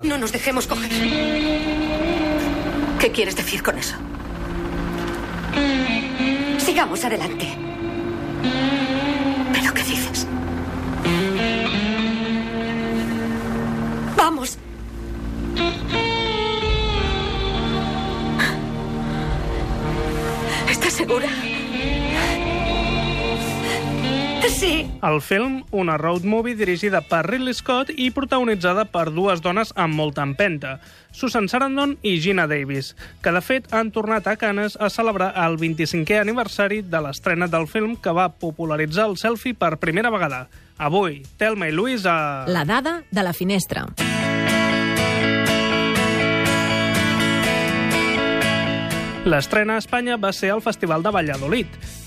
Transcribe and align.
No 0.00 0.16
nos 0.16 0.30
dejemos 0.30 0.68
coger. 0.68 0.92
¿Qué 3.00 3.10
quieres 3.10 3.34
decir 3.34 3.64
con 3.64 3.76
eso? 3.76 3.96
Sigamos 6.58 7.04
adelante. 7.04 7.48
¿Pero 9.52 9.74
qué 9.74 9.82
dices? 9.82 10.24
Vamos. 14.16 14.56
¿Estás 20.70 20.92
segura? 20.92 21.28
Sí. 24.58 24.90
El 25.06 25.20
film, 25.22 25.62
una 25.70 25.96
road 25.96 26.24
movie 26.24 26.56
dirigida 26.56 27.00
per 27.00 27.20
Ridley 27.28 27.54
Scott 27.54 27.92
i 27.94 28.08
protagonitzada 28.10 28.88
per 28.90 29.04
dues 29.14 29.38
dones 29.38 29.70
amb 29.78 29.94
molta 29.94 30.24
empenta, 30.26 30.80
Susan 31.14 31.46
Sarandon 31.46 31.94
i 32.02 32.16
Gina 32.18 32.48
Davis, 32.50 32.96
que 33.22 33.30
de 33.30 33.38
fet 33.38 33.70
han 33.70 33.92
tornat 33.94 34.26
a 34.26 34.34
Canes 34.34 34.74
a 34.74 34.90
celebrar 34.90 35.30
el 35.46 35.60
25è 35.62 36.18
aniversari 36.24 36.82
de 36.82 37.04
l'estrena 37.06 37.46
del 37.46 37.70
film 37.70 37.94
que 38.02 38.10
va 38.10 38.32
popularitzar 38.34 39.06
el 39.06 39.16
selfie 39.16 39.54
per 39.54 39.76
primera 39.78 40.10
vegada. 40.10 40.48
Avui, 40.74 41.22
Telma 41.38 41.70
i 41.70 41.78
Louise 41.78 42.10
a... 42.10 42.44
La 42.50 42.66
dada 42.66 43.04
de 43.12 43.22
la 43.22 43.32
finestra. 43.32 43.86
L'estrena 49.24 49.74
a 49.74 49.82
Espanya 49.82 50.16
va 50.16 50.32
ser 50.32 50.52
al 50.54 50.62
Festival 50.62 51.02
de 51.02 51.10
Valladolid. 51.10 51.66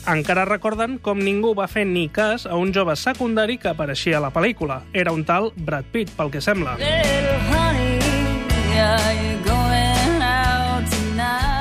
Encara 0.09 0.45
recorden 0.47 0.97
com 1.03 1.19
ningú 1.19 1.53
va 1.57 1.67
fer 1.69 1.83
ni 1.85 2.07
cas 2.09 2.47
a 2.47 2.55
un 2.57 2.71
jove 2.73 2.95
secundari 2.95 3.59
que 3.61 3.69
apareixia 3.69 4.17
a 4.17 4.23
la 4.23 4.31
pel·lícula. 4.33 4.81
Era 4.93 5.11
un 5.11 5.25
tal 5.25 5.51
Brad 5.55 5.91
Pitt, 5.91 6.15
pel 6.17 6.31
que 6.31 6.41
sembla. 6.41 6.77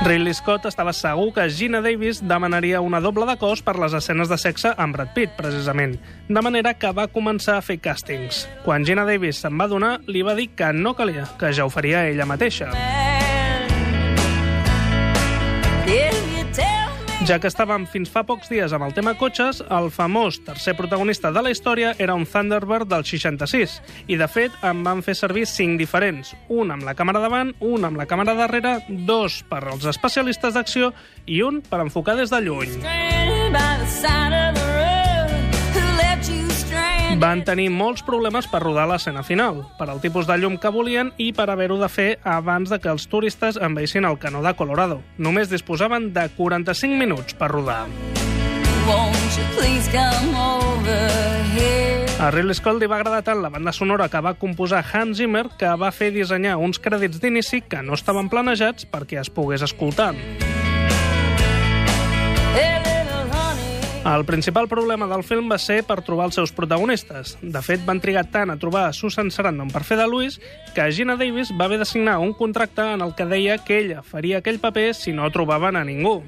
Ridley 0.01 0.33
Scott 0.33 0.65
estava 0.65 0.95
segur 0.97 1.27
que 1.35 1.43
Gina 1.53 1.77
Davis 1.85 2.23
demanaria 2.25 2.81
una 2.81 2.99
doble 2.99 3.27
de 3.29 3.35
cos 3.37 3.61
per 3.61 3.75
les 3.77 3.93
escenes 3.93 4.31
de 4.31 4.37
sexe 4.41 4.71
amb 4.73 4.97
Brad 4.97 5.13
Pitt, 5.13 5.35
precisament. 5.37 5.99
De 6.27 6.41
manera 6.41 6.73
que 6.73 6.89
va 6.89 7.05
començar 7.05 7.59
a 7.59 7.61
fer 7.61 7.77
càstings. 7.77 8.47
Quan 8.65 8.87
Gina 8.87 9.05
Davis 9.05 9.43
se'n 9.45 9.61
va 9.61 9.69
donar, 9.69 9.99
li 10.07 10.25
va 10.25 10.33
dir 10.33 10.49
que 10.57 10.73
no 10.73 10.95
calia, 10.97 11.29
que 11.37 11.53
ja 11.53 11.69
ho 11.69 11.69
faria 11.69 12.07
ella 12.09 12.25
mateixa. 12.25 12.71
Ja 17.31 17.37
que 17.39 17.47
estàvem 17.47 17.85
fins 17.87 18.09
fa 18.11 18.25
pocs 18.27 18.49
dies 18.51 18.73
amb 18.75 18.83
el 18.83 18.91
tema 18.91 19.13
cotxes, 19.15 19.61
el 19.71 19.85
famós 19.95 20.41
tercer 20.43 20.73
protagonista 20.75 21.29
de 21.31 21.39
la 21.39 21.53
història 21.53 21.93
era 21.95 22.11
un 22.17 22.25
Thunderbird 22.27 22.89
del 22.91 23.05
66, 23.07 23.77
i 24.11 24.17
de 24.19 24.27
fet 24.27 24.57
en 24.67 24.81
van 24.83 24.99
fer 24.99 25.15
servir 25.15 25.45
cinc 25.47 25.79
diferents, 25.79 26.33
un 26.51 26.75
amb 26.75 26.83
la 26.83 26.91
càmera 26.91 27.21
davant, 27.23 27.53
un 27.63 27.87
amb 27.87 28.01
la 28.01 28.03
càmera 28.09 28.35
darrere, 28.35 28.81
dos 29.07 29.45
per 29.47 29.61
als 29.63 29.87
especialistes 29.93 30.59
d'acció 30.59 30.91
i 31.23 31.39
un 31.47 31.61
per 31.63 31.79
enfocar 31.85 32.17
des 32.19 32.35
de 32.35 32.41
lluny. 32.43 32.75
Van 37.21 37.43
tenir 37.45 37.67
molts 37.69 38.01
problemes 38.01 38.47
per 38.49 38.63
rodar 38.63 38.87
l'escena 38.89 39.21
final, 39.21 39.59
per 39.77 39.85
al 39.91 39.99
tipus 40.01 40.25
de 40.25 40.39
llum 40.41 40.55
que 40.57 40.71
volien 40.73 41.11
i 41.21 41.27
per 41.37 41.51
haver-ho 41.53 41.77
de 41.77 41.89
fer 41.91 42.07
abans 42.25 42.71
de 42.71 42.79
que 42.81 42.89
els 42.89 43.05
turistes 43.11 43.59
enveixin 43.61 44.07
el 44.09 44.17
canó 44.17 44.41
de 44.41 44.55
Colorado. 44.57 45.03
Només 45.21 45.51
disposaven 45.51 46.09
de 46.15 46.23
45 46.33 46.97
minuts 46.97 47.37
per 47.37 47.51
rodar. 47.53 47.83
A 52.17 52.31
Ridley 52.33 52.57
Scott 52.57 52.81
li 52.81 52.89
va 52.89 52.97
agradar 52.97 53.21
tant 53.27 53.43
la 53.45 53.53
banda 53.53 53.71
sonora 53.71 54.09
que 54.09 54.21
va 54.25 54.33
composar 54.33 54.81
Hans 54.81 55.21
Zimmer 55.21 55.45
que 55.61 55.75
va 55.77 55.93
fer 55.93 56.09
dissenyar 56.15 56.57
uns 56.57 56.81
crèdits 56.81 57.21
d'inici 57.21 57.61
que 57.61 57.85
no 57.85 57.93
estaven 57.93 58.33
planejats 58.33 58.89
perquè 58.89 59.21
es 59.21 59.29
pogués 59.29 59.61
escoltar. 59.61 60.15
El 64.03 64.25
principal 64.25 64.67
problema 64.67 65.05
del 65.05 65.21
film 65.21 65.51
va 65.51 65.59
ser 65.61 65.83
per 65.85 65.99
trobar 66.01 66.25
els 66.25 66.37
seus 66.39 66.51
protagonistes. 66.57 67.35
De 67.41 67.61
fet, 67.61 67.83
van 67.85 68.01
trigar 68.01 68.23
tant 68.33 68.49
a 68.49 68.57
trobar 68.57 68.87
Susan 68.97 69.29
Sarandon 69.29 69.69
per 69.69 69.83
fer 69.85 69.99
de 69.99 70.07
Louis 70.09 70.39
que 70.73 70.87
Gina 70.89 71.15
Davis 71.19 71.53
va 71.53 71.67
haver 71.69 71.77
de 71.83 71.85
signar 71.85 72.17
un 72.17 72.33
contracte 72.33 72.81
en 72.95 73.05
el 73.05 73.13
que 73.13 73.29
deia 73.29 73.59
que 73.61 73.77
ella 73.77 74.01
faria 74.01 74.39
aquell 74.41 74.57
paper 74.59 74.95
si 74.97 75.13
no 75.13 75.29
trobaven 75.29 75.77
a 75.77 75.85
ningú. 75.85 76.23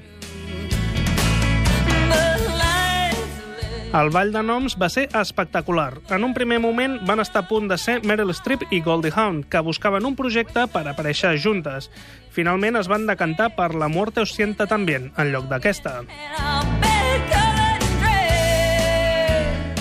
El 3.94 4.10
ball 4.10 4.32
de 4.34 4.40
noms 4.42 4.74
va 4.78 4.88
ser 4.90 5.04
espectacular. 5.14 6.00
En 6.14 6.24
un 6.26 6.32
primer 6.34 6.60
moment 6.62 6.96
van 7.06 7.22
estar 7.22 7.44
a 7.44 7.48
punt 7.50 7.68
de 7.70 7.78
ser 7.78 8.00
Meryl 8.02 8.34
Streep 8.34 8.64
i 8.74 8.80
Goldie 8.82 9.14
Hawn, 9.14 9.44
que 9.46 9.62
buscaven 9.62 10.06
un 10.06 10.16
projecte 10.18 10.66
per 10.70 10.82
aparèixer 10.90 11.36
juntes. 11.38 11.90
Finalment 12.34 12.78
es 12.82 12.90
van 12.90 13.06
decantar 13.06 13.52
per 13.54 13.70
La 13.74 13.86
muerte 13.86 14.26
os 14.26 14.34
sienta 14.34 14.66
también, 14.66 15.12
en 15.16 15.30
lloc 15.30 15.46
d'aquesta. 15.46 16.00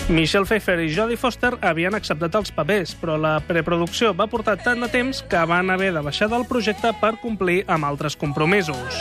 Michelle 0.09 0.46
Pfeiffer 0.46 0.81
i 0.84 0.90
Jodie 0.91 1.16
Foster 1.16 1.53
havien 1.64 1.96
acceptat 1.96 2.36
els 2.36 2.52
papers, 2.52 2.91
però 3.00 3.16
la 3.16 3.38
preproducció 3.47 4.12
va 4.12 4.28
portar 4.28 4.58
tant 4.59 4.84
de 4.84 4.90
temps 4.91 5.24
que 5.31 5.46
van 5.47 5.72
haver 5.72 5.94
de 5.96 6.03
baixar 6.03 6.28
del 6.30 6.44
projecte 6.50 6.91
per 7.00 7.16
complir 7.22 7.64
amb 7.72 7.88
altres 7.88 8.18
compromisos. 8.19 9.00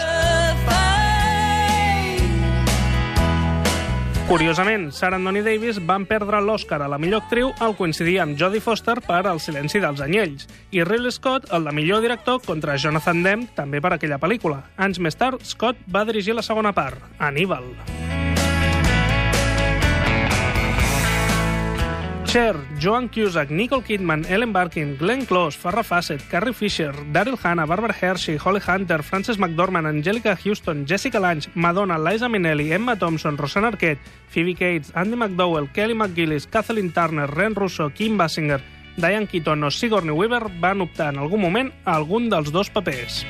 Curiosament, 4.31 4.87
Sarandon 4.95 5.37
i 5.37 5.43
Davis 5.45 5.83
van 5.85 6.07
perdre 6.09 6.39
l'Oscar 6.41 6.79
a 6.81 6.89
la 6.89 6.97
millor 7.03 7.25
actriu 7.27 7.51
al 7.61 7.75
coincidir 7.77 8.21
amb 8.23 8.39
Jodie 8.39 8.63
Foster 8.63 8.95
per 9.05 9.27
El 9.27 9.43
silenci 9.43 9.83
dels 9.83 10.01
anyells 10.01 10.47
i 10.71 10.87
Ridley 10.87 11.13
Scott 11.13 11.51
el 11.53 11.67
de 11.67 11.75
millor 11.77 12.01
director 12.07 12.41
contra 12.47 12.79
Jonathan 12.79 13.27
Demme 13.27 13.51
també 13.59 13.83
per 13.83 13.97
aquella 13.99 14.23
pel·lícula. 14.23 14.63
Anys 14.79 15.03
més 15.03 15.19
tard, 15.19 15.43
Scott 15.43 15.83
va 15.91 16.07
dirigir 16.09 16.39
la 16.39 16.47
segona 16.47 16.73
part, 16.73 17.03
Aníbal. 17.19 17.73
Cher, 22.33 22.57
Joan 22.79 23.11
Cusack, 23.11 23.51
Nicole 23.51 23.85
Kidman, 23.85 24.25
Ellen 24.27 24.55
Barkin, 24.55 24.97
Glenn 24.97 25.27
Close, 25.27 25.55
Farrah 25.55 25.85
Fawcett, 25.85 26.23
Carrie 26.31 26.55
Fisher, 26.55 26.95
Daryl 27.13 27.37
Hannah, 27.37 27.67
Barbara 27.67 27.93
Hershey, 27.93 28.39
Holly 28.39 28.59
Hunter, 28.67 29.03
Frances 29.03 29.37
McDormand, 29.37 29.87
Angelica 29.87 30.35
Houston, 30.37 30.87
Jessica 30.87 31.21
Lange, 31.21 31.51
Madonna, 31.55 31.99
Liza 31.99 32.31
Minnelli, 32.31 32.73
Emma 32.73 32.97
Thompson, 32.97 33.37
Rosanna 33.37 33.69
Arquette, 33.69 34.01
Phoebe 34.29 34.55
Cates, 34.55 34.93
Andy 34.95 35.15
McDowell, 35.15 35.71
Kelly 35.75 35.93
McGillis, 35.93 36.49
Kathleen 36.49 36.91
Turner, 36.91 37.27
Ren 37.27 37.55
Russo, 37.55 37.91
Kim 37.91 38.17
Basinger, 38.17 38.63
Diane 38.97 39.27
Keaton 39.27 39.65
o 39.65 39.71
Sigourney 39.71 40.17
Weaver 40.17 40.49
van 40.59 40.81
optar 40.81 41.13
en 41.13 41.21
algun 41.21 41.45
moment 41.45 41.69
a 41.85 42.01
algun 42.01 42.31
dels 42.33 42.49
dos 42.49 42.73
papers. 42.73 43.27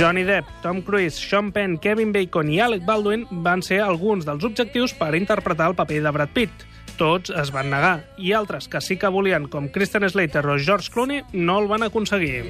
Johnny 0.00 0.22
Depp, 0.24 0.46
Tom 0.62 0.80
Cruise, 0.80 1.20
Sean 1.20 1.52
Penn, 1.52 1.76
Kevin 1.76 2.10
Bacon 2.10 2.48
i 2.48 2.58
Alec 2.58 2.86
Baldwin 2.86 3.26
van 3.44 3.60
ser 3.60 3.82
alguns 3.84 4.24
dels 4.24 4.46
objectius 4.48 4.94
per 4.96 5.10
interpretar 5.12 5.66
el 5.68 5.74
paper 5.76 5.98
de 6.00 6.12
Brad 6.16 6.30
Pitt. 6.32 6.62
Tots 6.96 7.28
es 7.36 7.50
van 7.52 7.68
negar, 7.68 8.06
i 8.16 8.32
altres 8.32 8.64
que 8.72 8.80
sí 8.80 8.96
que 8.96 9.10
volien, 9.12 9.44
com 9.52 9.68
Kristen 9.68 10.08
Slater 10.08 10.46
o 10.48 10.56
George 10.56 10.88
Clooney, 10.88 11.20
no 11.34 11.58
el 11.60 11.68
van 11.68 11.84
aconseguir. 11.84 12.46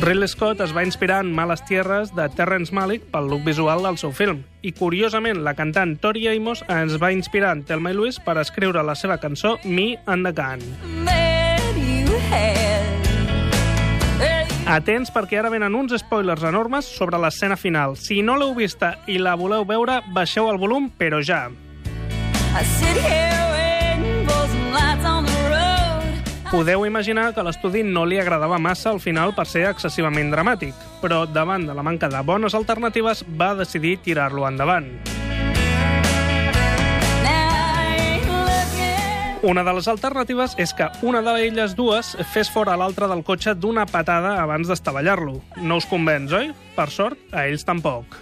Ridley 0.00 0.32
Scott 0.32 0.64
es 0.64 0.72
va 0.72 0.86
inspirar 0.88 1.20
en 1.20 1.34
Males 1.36 1.60
Tierres 1.68 2.14
de 2.16 2.24
Terrence 2.32 2.72
Malick 2.72 3.04
pel 3.12 3.28
look 3.28 3.44
visual 3.44 3.84
del 3.84 4.00
seu 4.00 4.16
film. 4.16 4.46
I, 4.64 4.72
curiosament, 4.72 5.44
la 5.44 5.52
cantant 5.60 5.98
Tori 6.00 6.24
Amos 6.32 6.64
ens 6.72 6.96
va 6.96 7.12
inspirar 7.12 7.52
en 7.52 7.66
Thelma 7.68 7.92
i 7.92 8.00
Louise 8.00 8.24
per 8.24 8.40
escriure 8.40 8.80
la 8.80 8.96
seva 8.96 9.20
cançó 9.20 9.58
Me 9.68 9.98
and 10.06 10.24
the 10.24 10.32
Gun. 10.32 10.64
Atents 14.70 15.10
perquè 15.10 15.40
ara 15.40 15.50
venen 15.50 15.74
uns 15.74 15.96
spoilers 15.98 16.44
enormes 16.46 16.86
sobre 16.86 17.18
l'escena 17.18 17.56
final. 17.58 17.96
Si 17.98 18.20
no 18.22 18.36
l'heu 18.38 18.54
vista 18.54 18.92
i 19.10 19.18
la 19.18 19.32
voleu 19.34 19.64
veure, 19.66 19.98
baixeu 20.14 20.46
el 20.46 20.60
volum, 20.62 20.86
però 20.94 21.18
ja. 21.18 21.48
Podeu 26.50 26.86
imaginar 26.86 27.28
que 27.34 27.42
l'estudi 27.46 27.82
no 27.82 28.06
li 28.06 28.18
agradava 28.22 28.58
massa 28.62 28.90
al 28.94 29.02
final 29.02 29.34
per 29.34 29.46
ser 29.50 29.66
excessivament 29.70 30.30
dramàtic, 30.30 30.74
però 31.02 31.24
davant 31.26 31.66
de 31.66 31.74
la 31.74 31.82
manca 31.86 32.10
de 32.10 32.22
bones 32.22 32.54
alternatives 32.54 33.24
va 33.26 33.56
decidir 33.58 33.98
tirar-lo 34.06 34.46
endavant. 34.46 35.09
Una 39.42 39.62
de 39.64 39.72
les 39.72 39.86
alternatives 39.88 40.52
és 40.60 40.74
que 40.76 40.90
una 41.00 41.22
d'elles 41.24 41.72
dues 41.72 42.12
fes 42.34 42.50
fora 42.52 42.74
l'altra 42.76 43.06
del 43.08 43.22
cotxe 43.24 43.54
d'una 43.56 43.86
patada 43.88 44.34
abans 44.42 44.68
d'estavellar-lo. 44.68 45.38
No 45.64 45.78
us 45.80 45.88
convenç, 45.88 46.34
oi? 46.36 46.50
Per 46.76 46.86
sort, 46.92 47.16
a 47.32 47.46
ells 47.48 47.64
tampoc. 47.64 48.20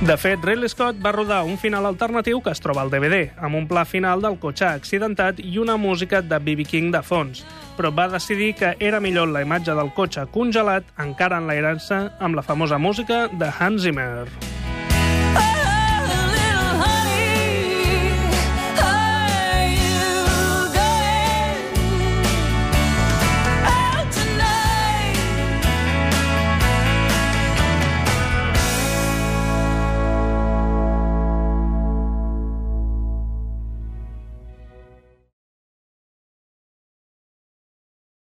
De 0.00 0.16
fet, 0.16 0.44
Ridley 0.44 0.68
Scott 0.68 1.00
va 1.00 1.12
rodar 1.12 1.42
un 1.44 1.56
final 1.60 1.88
alternatiu 1.88 2.40
que 2.44 2.52
es 2.52 2.60
troba 2.60 2.84
al 2.84 2.92
DVD, 2.92 3.30
amb 3.40 3.56
un 3.56 3.66
pla 3.68 3.86
final 3.88 4.20
del 4.20 4.36
cotxe 4.40 4.68
accidentat 4.68 5.40
i 5.40 5.58
una 5.60 5.76
música 5.80 6.20
de 6.20 6.38
B.B. 6.40 6.68
King 6.68 6.92
de 6.92 7.02
fons. 7.04 7.44
però 7.80 7.88
va 7.96 8.10
decidir 8.12 8.52
que 8.58 8.74
era 8.78 9.00
millor 9.00 9.30
la 9.32 9.40
imatge 9.40 9.72
del 9.72 9.88
cotxe 9.96 10.26
congelat 10.34 10.84
encara 11.00 11.40
enlairant-se 11.40 12.02
amb 12.20 12.36
la 12.36 12.44
famosa 12.44 12.76
música 12.76 13.28
de 13.32 13.48
Hans 13.48 13.88
Zimmer. 13.88 14.49